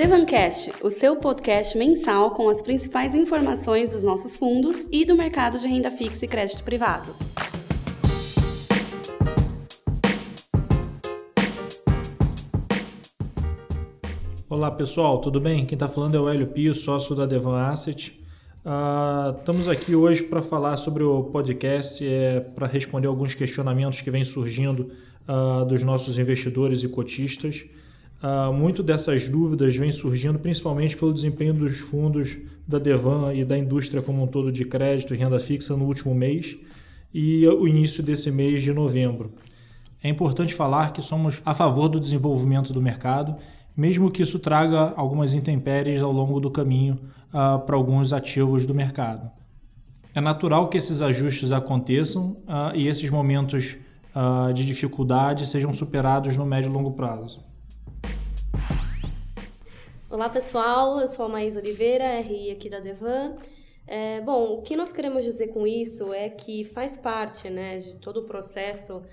[0.00, 5.58] Devancast, o seu podcast mensal com as principais informações dos nossos fundos e do mercado
[5.58, 7.12] de renda fixa e crédito privado.
[14.48, 15.66] Olá pessoal, tudo bem?
[15.66, 18.18] Quem está falando é o Hélio Pio, sócio da Devan Asset.
[18.64, 24.10] Uh, estamos aqui hoje para falar sobre o podcast, é, para responder alguns questionamentos que
[24.10, 24.92] vêm surgindo
[25.28, 27.66] uh, dos nossos investidores e cotistas.
[28.22, 32.36] Uh, muito dessas dúvidas vêm surgindo principalmente pelo desempenho dos fundos
[32.68, 36.14] da Devan e da indústria como um todo de crédito e renda fixa no último
[36.14, 36.58] mês
[37.14, 39.32] e o início desse mês de novembro.
[40.02, 43.36] É importante falar que somos a favor do desenvolvimento do mercado,
[43.74, 46.98] mesmo que isso traga algumas intempéries ao longo do caminho
[47.32, 49.30] uh, para alguns ativos do mercado.
[50.14, 53.78] É natural que esses ajustes aconteçam uh, e esses momentos
[54.52, 57.48] de dificuldade sejam superados no médio e longo prazo.
[60.10, 63.36] Olá pessoal, eu sou a Maís Oliveira, RI aqui da Devan.
[63.86, 67.94] É, bom, o que nós queremos dizer com isso é que faz parte né, de
[67.94, 69.04] todo o processo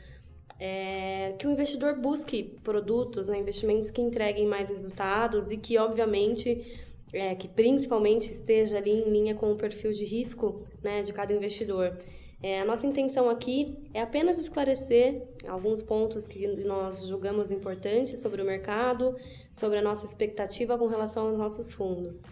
[0.60, 6.66] é, que o investidor busque produtos, né, investimentos que entreguem mais resultados e que, obviamente,
[7.14, 11.32] é, que principalmente esteja ali em linha com o perfil de risco né, de cada
[11.32, 11.96] investidor.
[12.42, 18.42] É, a nossa intenção aqui é apenas esclarecer alguns pontos que nós julgamos importantes sobre
[18.42, 19.16] o mercado,
[19.52, 22.26] sobre a nossa expectativa com relação aos nossos fundos.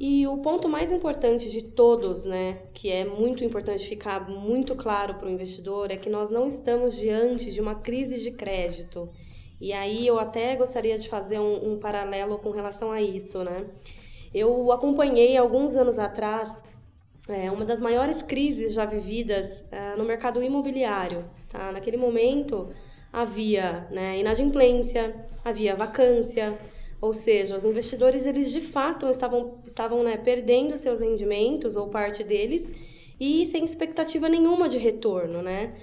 [0.00, 5.14] E o ponto mais importante de todos, né, que é muito importante ficar muito claro
[5.14, 9.08] para o investidor, é que nós não estamos diante de uma crise de crédito.
[9.60, 13.66] E aí eu até gostaria de fazer um, um paralelo com relação a isso, né?
[14.34, 16.64] Eu acompanhei alguns anos atrás
[17.28, 21.24] é, uma das maiores crises já vividas é, no mercado imobiliário.
[21.48, 21.72] Tá?
[21.72, 22.68] Naquele momento
[23.12, 25.14] havia né, inadimplência,
[25.44, 26.58] havia vacância,
[27.00, 32.24] ou seja, os investidores eles de fato estavam, estavam né, perdendo seus rendimentos ou parte
[32.24, 32.72] deles
[33.18, 35.74] e sem expectativa nenhuma de retorno, né?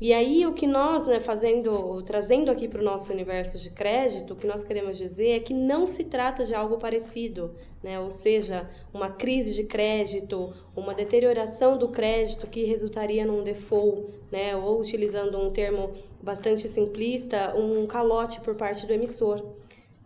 [0.00, 4.32] E aí o que nós, né, fazendo, trazendo aqui para o nosso universo de crédito,
[4.32, 7.98] o que nós queremos dizer é que não se trata de algo parecido, né?
[7.98, 14.54] Ou seja, uma crise de crédito, uma deterioração do crédito que resultaria num default, né?
[14.54, 15.90] Ou utilizando um termo
[16.22, 19.44] bastante simplista, um calote por parte do emissor.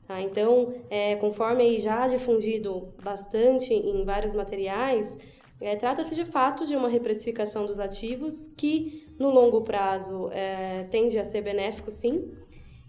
[0.09, 0.22] Tá?
[0.22, 5.19] Então, é, conforme já difundido bastante em vários materiais,
[5.62, 11.16] é, Trata-se de fato de uma reprecificação dos ativos que, no longo prazo, é, tende
[11.19, 12.25] a ser benéfico, sim,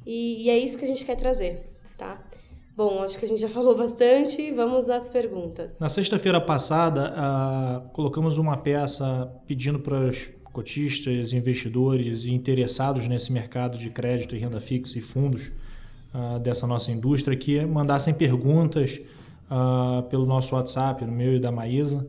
[0.05, 2.21] e, e, é isso que a gente quer trazer, tá?
[2.75, 5.79] Bom, acho que a gente já falou bastante, vamos às perguntas.
[5.79, 7.13] Na sexta-feira passada,
[7.93, 14.39] colocamos uma peça pedindo para os cotistas, investidores e interessados nesse mercado de crédito e
[14.39, 15.51] renda fixa e fundos
[16.43, 18.99] dessa nossa indústria que mandassem perguntas
[20.09, 22.07] pelo nosso WhatsApp, no meu e da Maísa,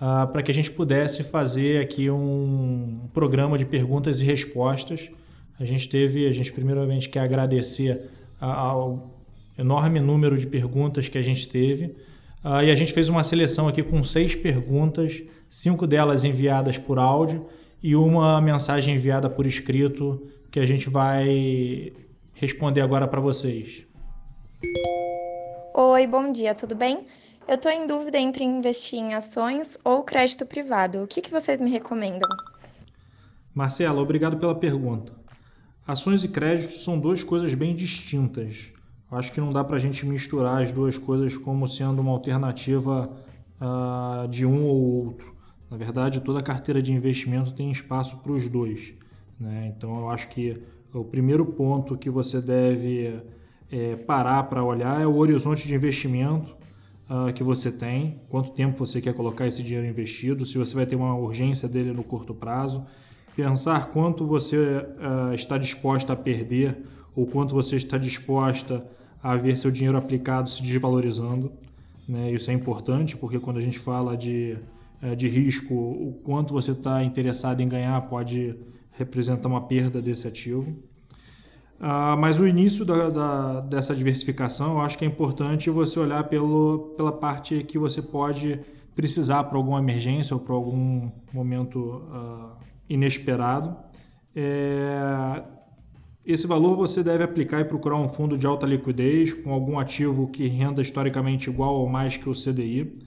[0.00, 5.10] uh, para que a gente pudesse fazer aqui um programa de perguntas e respostas.
[5.58, 8.00] A gente teve, a gente primeiramente quer agradecer
[8.40, 9.10] ao
[9.58, 11.86] enorme número de perguntas que a gente teve.
[12.44, 16.98] Uh, e a gente fez uma seleção aqui com seis perguntas, cinco delas enviadas por
[16.98, 17.46] áudio
[17.82, 21.92] e uma mensagem enviada por escrito que a gente vai
[22.34, 23.86] responder agora para vocês.
[25.74, 27.06] Oi, bom dia, tudo bem?
[27.48, 31.04] Eu estou em dúvida entre investir em ações ou crédito privado.
[31.04, 32.28] O que, que vocês me recomendam?
[33.54, 35.12] Marcela, obrigado pela pergunta.
[35.86, 38.72] Ações e créditos são duas coisas bem distintas.
[39.08, 43.16] Acho que não dá para a gente misturar as duas coisas como sendo uma alternativa
[43.60, 45.32] uh, de um ou outro.
[45.70, 48.92] Na verdade, toda carteira de investimento tem espaço para os dois.
[49.38, 49.72] Né?
[49.76, 50.60] Então, eu acho que
[50.92, 53.22] o primeiro ponto que você deve
[53.70, 56.55] é, parar para olhar é o horizonte de investimento
[57.08, 60.86] uh, que você tem, quanto tempo você quer colocar esse dinheiro investido, se você vai
[60.86, 62.84] ter uma urgência dele no curto prazo,
[63.34, 66.78] pensar quanto você uh, está disposta a perder
[67.14, 68.84] ou quanto você está disposta
[69.22, 71.52] a ver seu dinheiro aplicado se desvalorizando.
[72.08, 72.30] Né?
[72.32, 74.56] Isso é importante porque quando a gente fala de,
[75.02, 78.54] uh, de risco, o quanto você está interessado em ganhar pode
[78.92, 80.76] representar uma perda desse ativo.
[81.78, 86.24] Ah, mas o início da, da, dessa diversificação, eu acho que é importante você olhar
[86.24, 88.58] pelo, pela parte que você pode
[88.94, 92.56] precisar para alguma emergência ou para algum momento ah,
[92.88, 93.76] inesperado.
[94.34, 95.42] É,
[96.24, 100.28] esse valor você deve aplicar e procurar um fundo de alta liquidez com algum ativo
[100.28, 102.98] que renda historicamente igual ou mais que o CDI,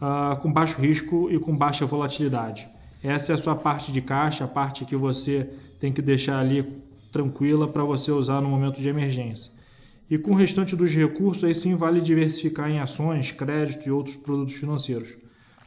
[0.00, 2.68] ah, com baixo risco e com baixa volatilidade.
[3.02, 5.50] Essa é a sua parte de caixa, a parte que você
[5.80, 9.52] tem que deixar ali tranquila para você usar no momento de emergência.
[10.08, 14.16] E com o restante dos recursos, aí sim vale diversificar em ações, crédito e outros
[14.16, 15.16] produtos financeiros.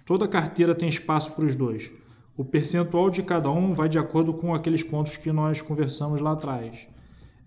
[0.05, 1.91] Toda carteira tem espaço para os dois.
[2.37, 6.31] O percentual de cada um vai de acordo com aqueles pontos que nós conversamos lá
[6.31, 6.87] atrás.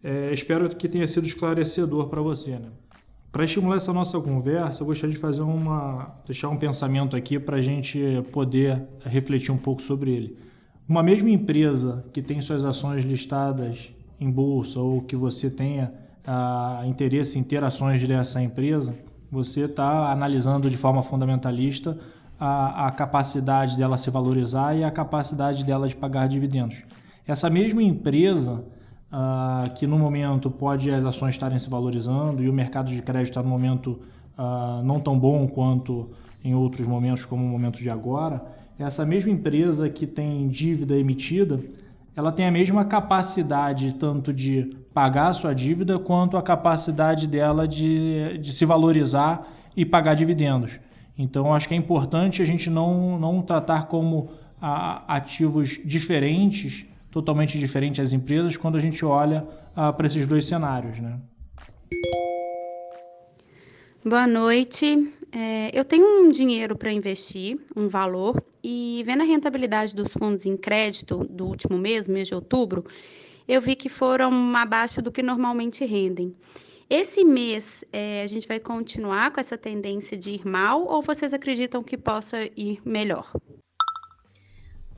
[0.04, 2.50] É, espero que tenha sido esclarecedor para você.
[2.50, 2.68] Né?
[3.32, 7.56] Para estimular essa nossa conversa, eu gostaria de fazer uma, deixar um pensamento aqui para
[7.56, 7.98] a gente
[8.30, 10.36] poder refletir um pouco sobre ele.
[10.92, 13.90] Uma mesma empresa que tem suas ações listadas
[14.20, 15.90] em bolsa ou que você tenha
[16.22, 18.94] ah, interesse em ter ações dessa empresa,
[19.30, 21.96] você está analisando de forma fundamentalista
[22.38, 26.84] a, a capacidade dela se valorizar e a capacidade dela de pagar dividendos.
[27.26, 28.62] Essa mesma empresa
[29.10, 33.30] uh, que no momento pode as ações estarem se valorizando e o mercado de crédito
[33.30, 33.98] está no momento
[34.36, 36.10] uh, não tão bom quanto
[36.44, 38.44] em outros momentos, como o momento de agora,
[38.82, 41.60] essa mesma empresa que tem dívida emitida,
[42.14, 47.66] ela tem a mesma capacidade tanto de pagar a sua dívida quanto a capacidade dela
[47.66, 50.78] de, de se valorizar e pagar dividendos.
[51.16, 54.30] Então, acho que é importante a gente não, não tratar como
[54.60, 59.46] ativos diferentes totalmente diferente às empresas quando a gente olha
[59.76, 60.98] ah, para esses dois cenários.
[60.98, 61.18] Né?
[64.04, 65.12] Boa noite.
[65.34, 70.44] É, eu tenho um dinheiro para investir, um valor, e vendo a rentabilidade dos fundos
[70.44, 72.84] em crédito do último mês, mês de outubro,
[73.48, 76.36] eu vi que foram abaixo do que normalmente rendem.
[76.88, 81.32] Esse mês é, a gente vai continuar com essa tendência de ir mal ou vocês
[81.32, 83.32] acreditam que possa ir melhor?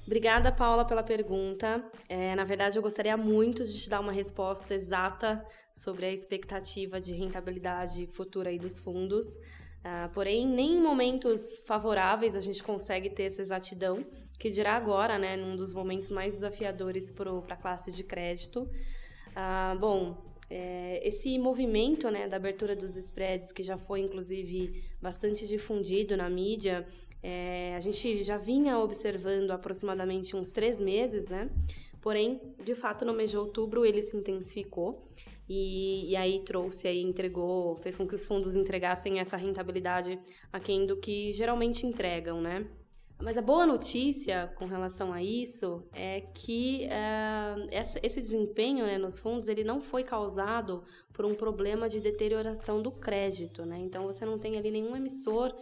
[0.04, 1.82] Obrigada, Paula, pela pergunta.
[2.08, 7.00] É, na verdade, eu gostaria muito de te dar uma resposta exata sobre a expectativa
[7.00, 9.38] de rentabilidade futura aí dos fundos.
[9.84, 14.02] Uh, porém, nem em momentos favoráveis a gente consegue ter essa exatidão,
[14.38, 18.62] que dirá agora, né, num dos momentos mais desafiadores para a classe de crédito.
[18.62, 20.16] Uh, bom,
[20.48, 26.30] é, esse movimento né, da abertura dos spreads, que já foi inclusive bastante difundido na
[26.30, 26.87] mídia,
[27.22, 31.50] é, a gente já vinha observando aproximadamente uns três meses, né?
[32.00, 35.10] Porém, de fato, no mês de outubro ele se intensificou
[35.49, 40.19] e, e, aí trouxe, aí entregou, fez com que os fundos entregassem essa rentabilidade
[40.52, 42.67] aquém do que geralmente entregam, né?
[43.23, 47.69] Mas a boa notícia com relação a isso é que uh,
[48.02, 50.82] esse desempenho né, nos fundos ele não foi causado
[51.12, 53.79] por um problema de deterioração do crédito, né?
[53.79, 55.55] Então você não tem ali nenhum emissor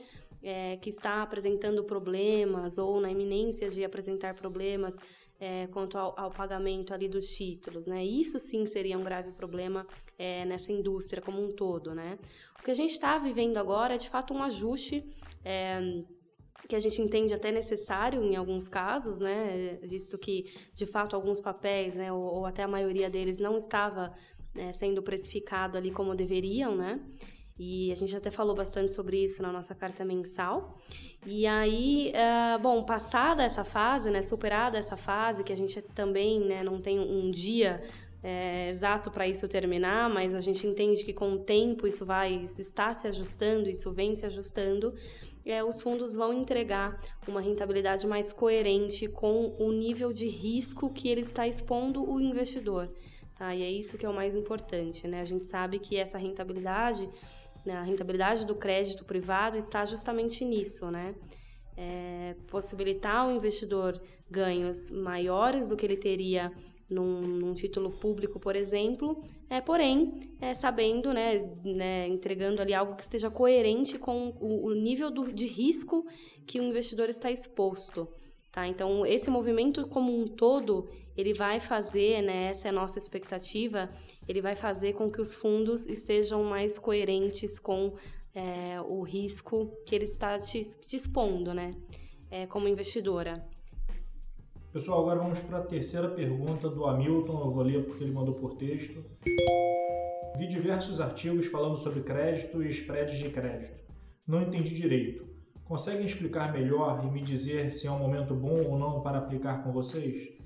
[0.42, 4.96] é, que está apresentando problemas ou na iminência de apresentar problemas
[5.42, 8.04] é, quanto ao, ao, pagamento ali dos títulos, né?
[8.04, 9.84] Isso sim seria um grave problema
[10.16, 12.16] é, nessa indústria como um todo, né?
[12.60, 15.04] O que a gente está vivendo agora é de fato um ajuste
[15.44, 15.80] é,
[16.68, 19.80] que a gente entende até necessário em alguns casos, né?
[19.82, 24.14] Visto que de fato alguns papéis, né, ou, ou até a maioria deles não estava
[24.54, 27.00] né, sendo precificado ali como deveriam, né?
[27.58, 30.76] E a gente até falou bastante sobre isso na nossa carta mensal.
[31.26, 36.40] E aí, uh, bom, passada essa fase, né, superada essa fase, que a gente também
[36.40, 37.82] né, não tem um dia
[38.22, 42.34] é, exato para isso terminar, mas a gente entende que com o tempo isso vai,
[42.34, 44.94] isso está se ajustando, isso vem se ajustando,
[45.44, 51.08] é, os fundos vão entregar uma rentabilidade mais coerente com o nível de risco que
[51.08, 52.88] ele está expondo o investidor.
[53.42, 53.52] Tá?
[53.52, 55.20] E é isso que é o mais importante, né?
[55.20, 57.10] A gente sabe que essa rentabilidade
[57.66, 61.12] né, a rentabilidade do crédito privado está justamente nisso, né?
[61.76, 66.52] É, possibilitar ao investidor ganhos maiores do que ele teria
[66.88, 69.20] num, num título público, por exemplo,
[69.50, 74.72] é, porém, é, sabendo, né, né, entregando ali algo que esteja coerente com o, o
[74.72, 76.06] nível do, de risco
[76.46, 78.06] que o investidor está exposto.
[78.52, 78.68] Tá?
[78.68, 83.88] Então, esse movimento como um todo, ele vai fazer, né, essa é a nossa expectativa,
[84.28, 87.94] ele vai fazer com que os fundos estejam mais coerentes com
[88.34, 91.72] é, o risco que ele está te, expondo, né,
[92.30, 93.44] é, como investidora.
[94.72, 98.34] Pessoal, agora vamos para a terceira pergunta do Hamilton, eu vou ler porque ele mandou
[98.34, 99.04] por texto.
[100.38, 103.82] Vi diversos artigos falando sobre crédito e spreads de crédito.
[104.26, 105.26] Não entendi direito.
[105.64, 109.62] Conseguem explicar melhor e me dizer se é um momento bom ou não para aplicar
[109.62, 110.41] com vocês?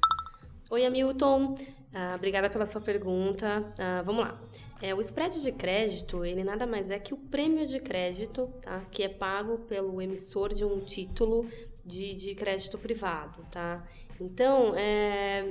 [0.68, 1.54] Oi, Hamilton.
[1.94, 3.72] Ah, obrigada pela sua pergunta.
[3.78, 4.36] Ah, vamos lá.
[4.82, 8.80] É, o spread de crédito, ele nada mais é que o prêmio de crédito, tá?
[8.90, 11.46] Que é pago pelo emissor de um título
[11.84, 13.86] de, de crédito privado, tá?
[14.20, 15.44] Então, é,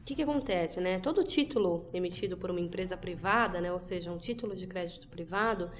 [0.00, 0.98] o que, que acontece, né?
[0.98, 3.72] Todo título emitido por uma empresa privada, né?
[3.72, 5.70] Ou seja, um título de crédito privado,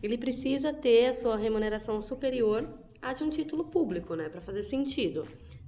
[0.00, 2.68] ele precisa ter a sua remuneração superior
[3.02, 5.26] a de um título público, né, para fazer sentido.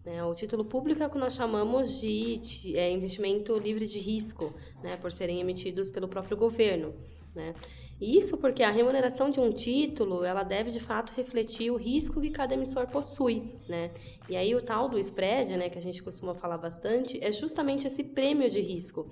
[0.09, 0.25] Né?
[0.25, 4.55] O título público é o que nós chamamos de, de é, investimento livre de risco,
[4.83, 6.95] né, por serem emitidos pelo próprio governo.
[7.35, 7.55] né?
[8.01, 12.31] Isso porque a remuneração de um título, ela deve de fato refletir o risco que
[12.31, 13.91] cada emissor possui, né?
[14.29, 17.87] E aí o tal do spread, né, que a gente costuma falar bastante, é justamente
[17.87, 19.11] esse prêmio de risco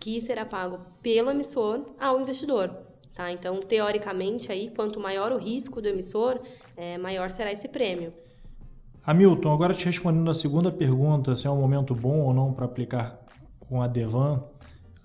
[0.00, 2.74] que será pago pelo emissor ao investidor,
[3.14, 3.30] tá?
[3.30, 6.40] Então, teoricamente aí, quanto maior o risco do emissor,
[6.74, 8.12] é, maior será esse prêmio.
[9.04, 12.64] Hamilton, agora te respondendo a segunda pergunta, se é um momento bom ou não para
[12.64, 13.18] aplicar
[13.60, 14.42] com a Devan,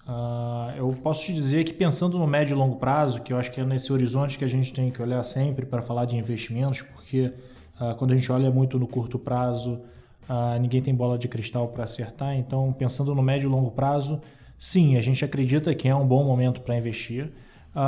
[0.08, 3.52] Uh, eu posso te dizer que pensando no médio e longo prazo, que eu acho
[3.52, 6.82] que é nesse horizonte que a gente tem que olhar sempre para falar de investimentos,
[6.82, 7.34] porque
[7.80, 9.82] uh, quando a gente olha muito no curto prazo,
[10.30, 12.38] uh, ninguém tem bola de cristal para acertar.
[12.38, 14.22] Então, pensando no médio e longo prazo,
[14.58, 17.30] sim, a gente acredita que é um bom momento para investir.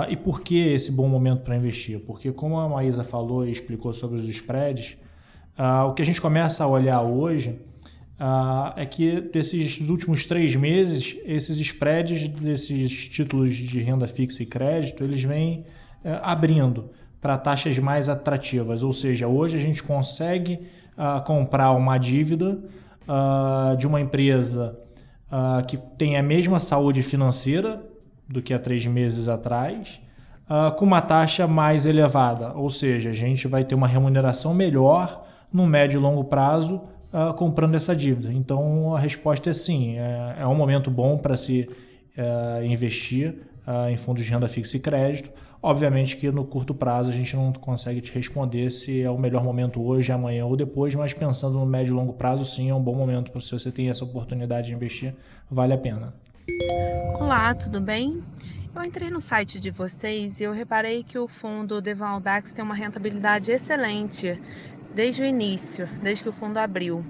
[0.10, 2.02] e por que esse bom momento para investir?
[2.02, 4.98] Porque, como a Maísa falou e explicou sobre os spreads,
[5.88, 7.60] o que a gente começa a olhar hoje
[8.22, 14.46] ah, é que desses últimos três meses, esses spreads desses títulos de renda fixa e
[14.46, 15.66] crédito, eles vêm
[16.04, 16.90] eh, abrindo
[17.22, 18.84] para taxas mais atrativas.
[18.84, 22.62] Ou seja, hoje a gente consegue ah, comprar uma dívida
[23.08, 24.78] ah, de uma empresa
[25.68, 27.86] que tem a mesma saúde financeira
[28.28, 30.02] do que há três meses atrás,
[30.76, 32.52] com uma taxa mais elevada.
[32.56, 36.82] Ou seja, a gente vai ter uma remuneração melhor no médio e longo prazo
[37.14, 38.32] uh, comprando essa dívida.
[38.32, 41.70] Então a resposta é sim, é, é um momento bom para se
[42.18, 43.36] uh, investir
[43.68, 45.30] uh, em fundos de renda fixa e crédito.
[45.62, 49.44] Obviamente que no curto prazo a gente não consegue te responder se é o melhor
[49.44, 52.82] momento hoje, amanhã ou depois, mas pensando no médio e longo prazo, sim, é um
[52.82, 55.14] bom momento para se você tem essa oportunidade de investir,
[55.52, 56.14] vale a pena.
[57.16, 58.24] Olá, tudo bem?
[58.74, 62.74] Eu entrei no site de vocês e eu reparei que o fundo Devaldax tem uma
[62.74, 64.40] rentabilidade excelente
[64.94, 67.06] desde o início, desde que o fundo abriu.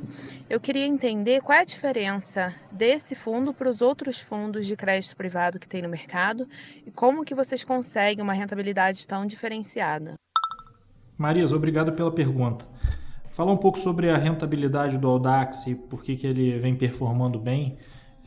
[0.50, 5.16] Eu queria entender qual é a diferença desse fundo para os outros fundos de crédito
[5.16, 6.48] privado que tem no mercado
[6.86, 10.14] e como que vocês conseguem uma rentabilidade tão diferenciada.
[11.18, 12.66] Marias, obrigado pela pergunta.
[13.32, 17.40] Falar um pouco sobre a rentabilidade do Audax e por que, que ele vem performando
[17.40, 17.78] bem.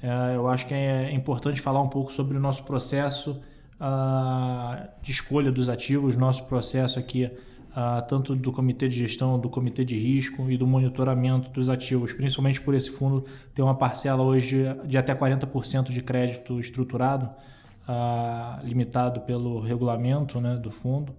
[0.03, 3.41] É, eu acho que é importante falar um pouco sobre o nosso processo
[3.81, 7.31] uh, de escolha dos ativos, nosso processo aqui
[7.77, 12.13] uh, tanto do comitê de gestão, do comitê de risco e do monitoramento dos ativos,
[12.13, 13.25] principalmente por esse fundo
[13.55, 17.27] ter uma parcela hoje de até 40% de crédito estruturado,
[17.89, 21.13] uh, limitado pelo regulamento né, do fundo.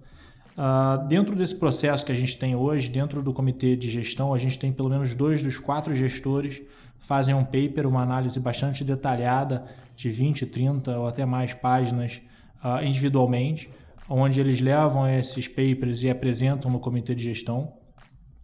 [0.55, 4.37] Uh, dentro desse processo que a gente tem hoje, dentro do comitê de gestão, a
[4.37, 6.61] gente tem pelo menos dois dos quatro gestores
[7.03, 12.21] fazem um paper, uma análise bastante detalhada de 20, 30 ou até mais páginas
[12.63, 13.69] uh, individualmente,
[14.09, 17.73] onde eles levam esses papers e apresentam no comitê de gestão,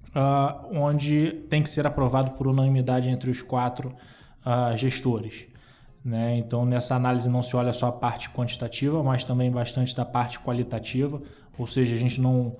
[0.09, 3.93] uh, onde tem que ser aprovado por unanimidade entre os quatro
[4.45, 5.47] uh, gestores.
[6.03, 6.37] Né?
[6.37, 10.39] Então, nessa análise não se olha só a parte quantitativa, mas também bastante da parte
[10.39, 11.21] qualitativa,
[11.57, 12.55] ou seja, a gente não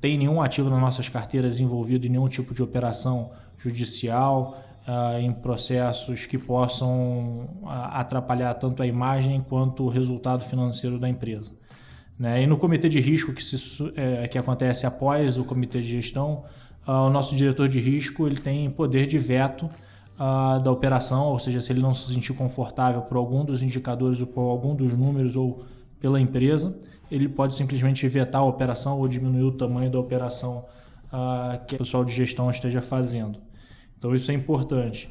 [0.00, 5.32] tem nenhum ativo nas nossas carteiras envolvido em nenhum tipo de operação judicial, uh, em
[5.32, 11.52] processos que possam atrapalhar tanto a imagem quanto o resultado financeiro da empresa.
[12.22, 12.44] Né?
[12.44, 13.58] E no comitê de risco que, se,
[13.96, 16.44] é, que acontece após o comitê de gestão,
[16.86, 21.40] uh, o nosso diretor de risco ele tem poder de veto uh, da operação, ou
[21.40, 24.96] seja, se ele não se sentir confortável por algum dos indicadores ou por algum dos
[24.96, 25.64] números ou
[25.98, 26.78] pela empresa,
[27.10, 30.64] ele pode simplesmente vetar a operação ou diminuir o tamanho da operação
[31.12, 33.40] uh, que o pessoal de gestão esteja fazendo.
[33.98, 35.10] Então isso é importante.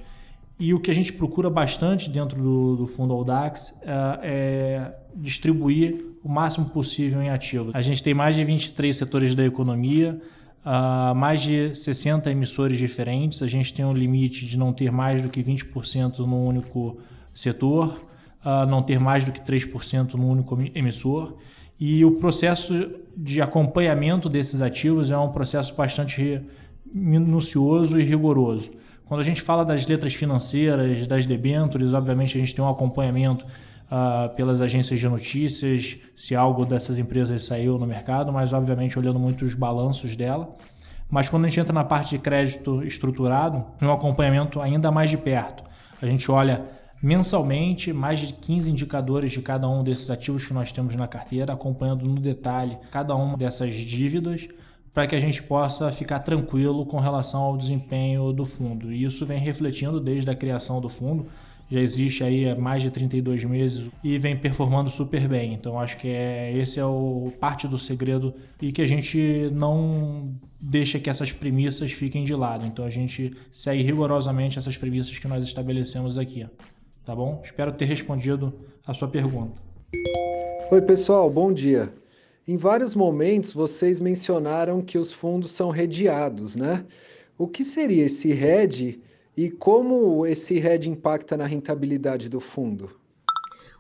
[0.62, 3.82] E o que a gente procura bastante dentro do, do fundo Audax
[4.22, 7.74] é distribuir o máximo possível em ativos.
[7.74, 10.22] A gente tem mais de 23 setores da economia,
[10.64, 13.42] uh, mais de 60 emissores diferentes.
[13.42, 17.00] A gente tem um limite de não ter mais do que 20% num único
[17.34, 18.00] setor,
[18.46, 21.38] uh, não ter mais do que 3% num único emissor.
[21.80, 22.74] E o processo
[23.18, 26.40] de acompanhamento desses ativos é um processo bastante
[26.94, 28.80] minucioso e rigoroso.
[29.12, 33.44] Quando a gente fala das letras financeiras, das debêntures, obviamente a gente tem um acompanhamento
[33.44, 39.20] uh, pelas agências de notícias, se algo dessas empresas saiu no mercado, mas obviamente olhando
[39.20, 40.56] muito os balanços dela.
[41.10, 45.18] Mas quando a gente entra na parte de crédito estruturado, um acompanhamento ainda mais de
[45.18, 45.62] perto.
[46.02, 46.64] A gente olha
[47.04, 51.52] mensalmente mais de 15 indicadores de cada um desses ativos que nós temos na carteira,
[51.52, 54.48] acompanhando no detalhe cada uma dessas dívidas,
[54.94, 58.92] para que a gente possa ficar tranquilo com relação ao desempenho do fundo.
[58.92, 61.28] E isso vem refletindo desde a criação do fundo
[61.72, 65.54] já existe aí há mais de 32 meses e vem performando super bem.
[65.54, 70.36] Então acho que é, esse é o parte do segredo e que a gente não
[70.60, 72.66] deixa que essas premissas fiquem de lado.
[72.66, 76.46] Então a gente segue rigorosamente essas premissas que nós estabelecemos aqui.
[77.06, 77.42] Tá bom?
[77.42, 78.54] Espero ter respondido
[78.86, 79.58] a sua pergunta.
[80.70, 82.01] Oi, pessoal, bom dia.
[82.48, 86.86] Em vários momentos vocês mencionaram que os fundos são redeados, né?
[87.38, 89.00] O que seria esse RED
[89.38, 93.00] e como esse RED impacta na rentabilidade do fundo?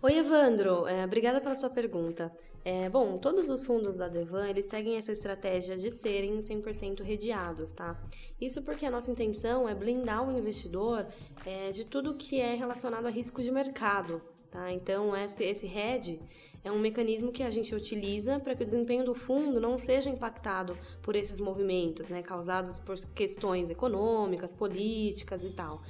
[0.04, 0.88] Oi, Evandro.
[0.88, 2.32] É, obrigada pela sua pergunta.
[2.64, 7.74] É, bom, todos os fundos da Devan, eles seguem essa estratégia de serem 100% redeados,
[7.74, 8.00] tá?
[8.40, 11.08] Isso porque a nossa intenção é blindar o investidor
[11.44, 14.72] é, de tudo que é relacionado a risco de mercado, tá?
[14.72, 16.20] Então, esse, esse hedge
[16.64, 20.10] é um mecanismo que a gente utiliza para que o desempenho do fundo não seja
[20.10, 25.82] impactado por esses movimentos, né, causados por questões econômicas, políticas e tal,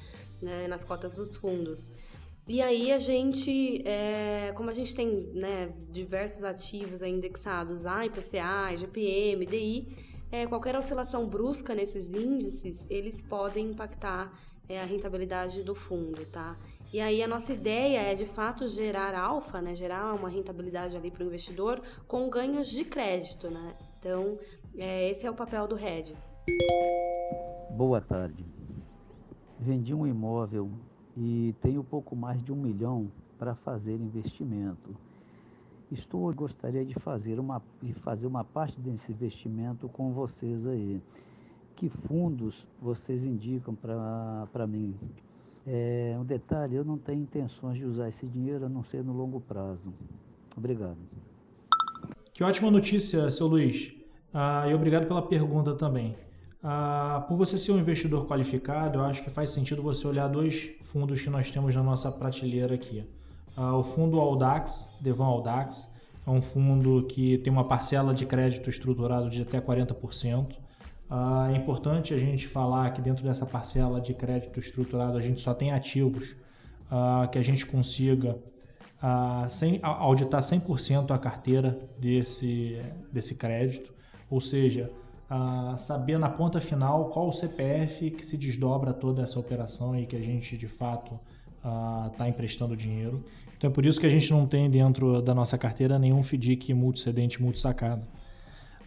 [0.42, 1.92] né, nas cotas dos fundos.
[2.48, 8.74] E aí a gente, é, como a gente tem né, diversos ativos indexados a IPCA,
[8.74, 9.88] IGPM, DI,
[10.32, 14.34] é, qualquer oscilação brusca nesses índices, eles podem impactar
[14.68, 16.58] é, a rentabilidade do fundo, tá?
[16.94, 19.74] E aí a nossa ideia é de fato gerar alfa, né?
[19.74, 23.74] Gerar uma rentabilidade ali para o investidor com ganhos de crédito, né?
[23.98, 24.38] Então
[24.76, 26.14] é, esse é o papel do RED.
[27.70, 28.46] Boa tarde.
[29.58, 30.70] Vendi um imóvel
[31.16, 34.94] e tenho pouco mais de um milhão para fazer investimento.
[35.90, 41.02] Estou gostaria de fazer uma de fazer uma parte desse investimento com vocês aí.
[41.78, 44.94] Que fundos vocês indicam para mim?
[45.68, 49.14] É, um detalhe, eu não tenho intenções de usar esse dinheiro a não ser no
[49.14, 49.94] longo prazo.
[50.58, 50.98] Obrigado.
[52.34, 53.94] Que ótima notícia, seu Luiz.
[54.34, 56.16] Ah, e obrigado pela pergunta também.
[56.64, 60.74] Ah, por você ser um investidor qualificado, eu acho que faz sentido você olhar dois
[60.84, 63.04] fundos que nós temos na nossa prateleira aqui.
[63.56, 65.92] Ah, o fundo Audax, Devan Audax,
[66.26, 70.56] é um fundo que tem uma parcela de crédito estruturado de até 40%.
[71.14, 75.42] Ah, é importante a gente falar que dentro dessa parcela de crédito estruturado a gente
[75.42, 76.38] só tem ativos
[76.90, 78.38] ah, que a gente consiga
[79.02, 79.46] ah,
[79.82, 83.94] auditar 100% a carteira desse, desse crédito,
[84.30, 84.90] ou seja,
[85.78, 90.16] saber na ponta final qual o CPF que se desdobra toda essa operação e que
[90.16, 91.20] a gente de fato
[92.12, 93.24] está emprestando dinheiro.
[93.58, 96.74] Então é por isso que a gente não tem dentro da nossa carteira nenhum FDIC
[96.74, 98.02] multicedente multisacado.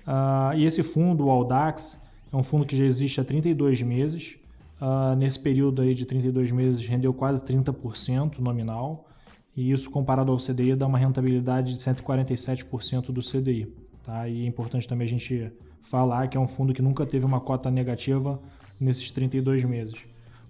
[0.07, 1.99] Uh, e esse fundo, o Audax,
[2.35, 4.37] é um fundo que já existe há 32 meses.
[4.81, 9.09] Uh, nesse período aí de 32 meses rendeu quase 30% nominal.
[9.57, 13.73] E isso comparado ao CDI dá uma rentabilidade de 147% do CDI.
[14.03, 14.29] Tá?
[14.29, 15.53] E é importante também a gente
[15.85, 18.41] falar que é um fundo que nunca teve uma cota negativa
[18.81, 19.95] nesses 32 meses.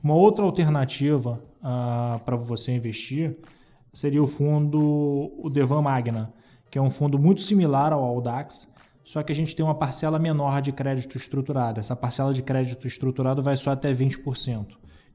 [0.02, 3.36] Uma outra alternativa uh, para você investir
[3.92, 6.32] seria o fundo o Devan Magna,
[6.70, 8.66] que é um fundo muito similar ao Audax,
[9.04, 11.78] só que a gente tem uma parcela menor de crédito estruturado.
[11.78, 14.66] Essa parcela de crédito estruturado vai só até 20%.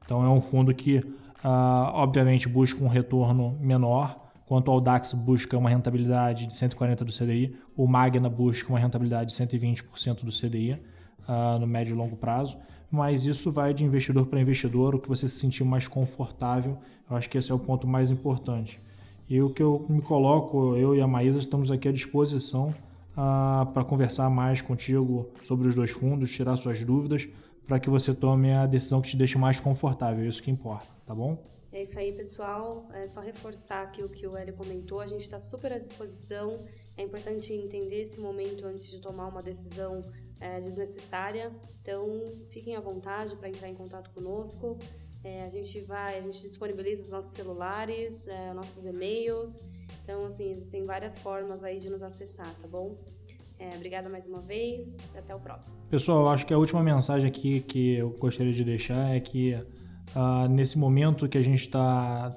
[0.05, 5.57] Então é um fundo que, uh, obviamente, busca um retorno menor, quanto ao DAX busca
[5.57, 10.79] uma rentabilidade de 140% do CDI, o Magna busca uma rentabilidade de 120% do CDI
[11.27, 12.57] ah, no médio e longo prazo,
[12.89, 17.15] mas isso vai de investidor para investidor, o que você se sentir mais confortável, eu
[17.15, 18.81] acho que esse é o ponto mais importante.
[19.29, 22.73] E o que eu me coloco, eu e a Maísa estamos aqui à disposição
[23.73, 27.27] para conversar mais contigo sobre os dois fundos, tirar suas dúvidas,
[27.67, 30.23] para que você tome a decisão que te deixe mais confortável.
[30.23, 31.43] É isso que importa, tá bom?
[31.71, 32.87] É isso aí, pessoal.
[32.93, 35.01] É só reforçar aqui o que o Hélio comentou.
[35.01, 36.57] A gente está super à disposição.
[36.97, 40.01] É importante entender esse momento antes de tomar uma decisão
[40.39, 41.51] é, desnecessária.
[41.81, 44.79] Então, fiquem à vontade para entrar em contato conosco.
[45.23, 49.61] É, a gente vai, a gente disponibiliza os nossos celulares, é, nossos e-mails.
[50.03, 52.95] Então, assim, existem várias formas aí de nos acessar, tá bom?
[53.59, 55.77] É, obrigada mais uma vez, até o próximo.
[55.89, 60.47] Pessoal, acho que a última mensagem aqui que eu gostaria de deixar é que uh,
[60.49, 62.33] nesse momento que a gente está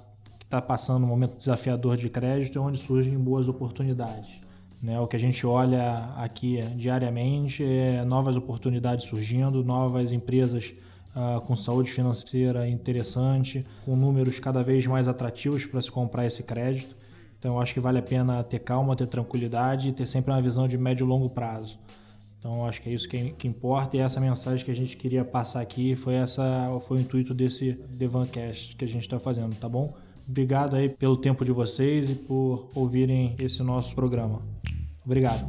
[0.50, 4.42] tá passando, um momento desafiador de crédito, é onde surgem boas oportunidades.
[4.82, 4.98] Né?
[4.98, 10.74] O que a gente olha aqui diariamente é novas oportunidades surgindo, novas empresas
[11.14, 16.42] uh, com saúde financeira interessante, com números cada vez mais atrativos para se comprar esse
[16.42, 16.96] crédito.
[17.42, 20.68] Então, acho que vale a pena ter calma, ter tranquilidade e ter sempre uma visão
[20.68, 21.76] de médio e longo prazo.
[22.38, 25.24] Então, acho que é isso que, que importa e essa mensagem que a gente queria
[25.24, 26.44] passar aqui foi essa
[26.87, 29.92] foi o intuito desse Devancast que a gente está fazendo, tá bom?
[30.28, 34.40] Obrigado aí pelo tempo de vocês e por ouvirem esse nosso programa.
[35.05, 35.44] Obrigado.